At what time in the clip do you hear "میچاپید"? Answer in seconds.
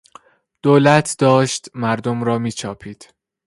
2.39-3.13